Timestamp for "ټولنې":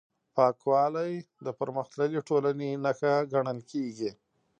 2.27-2.69